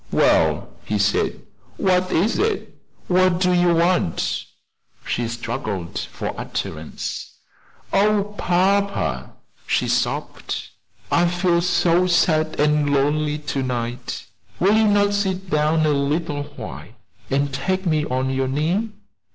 [0.11, 1.43] "Well," he said,
[1.77, 2.75] "what is it
[3.07, 4.45] what do you want?"
[5.05, 7.35] She struggled for utterance.
[7.93, 9.33] "Oh, papa!"
[9.67, 10.69] she sobbed,
[11.11, 14.25] "I feel so sad and lonely to night
[14.59, 16.87] will you not sit down a little while
[17.29, 18.89] and take me on your knee?